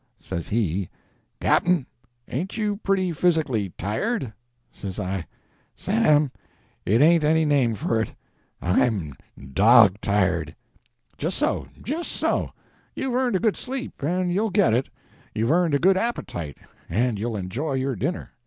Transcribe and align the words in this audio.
Says 0.19 0.47
he— 0.47 0.89
"Cap'n, 1.39 1.85
ain't 2.27 2.57
you 2.57 2.77
pretty 2.77 3.11
physically 3.11 3.69
tired?" 3.77 4.33
Says 4.73 4.99
I— 4.99 5.27
"Sam, 5.75 6.31
it 6.87 7.01
ain't 7.01 7.23
any 7.23 7.45
name 7.45 7.75
for 7.75 8.01
it! 8.01 8.15
I'm 8.63 9.13
dog 9.53 10.01
tired." 10.01 10.55
"Just 11.19 11.37
so—just 11.37 12.11
so. 12.11 12.49
You've 12.95 13.13
earned 13.13 13.35
a 13.35 13.39
good 13.39 13.55
sleep, 13.55 14.01
and 14.01 14.33
you'll 14.33 14.49
get 14.49 14.73
it. 14.73 14.89
You've 15.35 15.51
earned 15.51 15.75
a 15.75 15.79
good 15.79 15.97
appetite, 15.97 16.57
and 16.89 17.19
you'll 17.19 17.37
enjoy 17.37 17.73
your 17.73 17.95
dinner. 17.95 18.31